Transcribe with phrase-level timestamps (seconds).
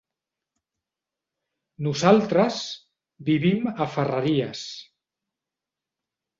[1.89, 2.63] Nosaltres
[3.29, 4.67] vivim a Ferreries.